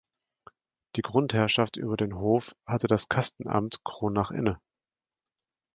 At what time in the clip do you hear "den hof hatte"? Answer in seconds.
1.95-2.87